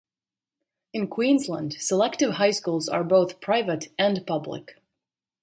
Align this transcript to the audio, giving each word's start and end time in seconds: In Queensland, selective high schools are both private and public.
In 0.93 1.07
Queensland, 1.07 1.73
selective 1.79 2.31
high 2.37 2.49
schools 2.49 2.89
are 2.89 3.03
both 3.03 3.39
private 3.39 3.89
and 3.99 4.25
public. 4.25 4.79